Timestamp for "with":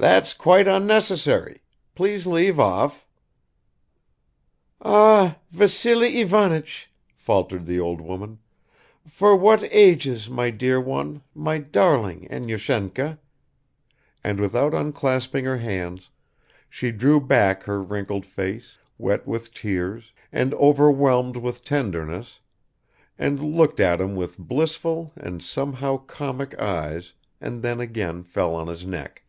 19.26-19.52, 21.38-21.64, 24.14-24.38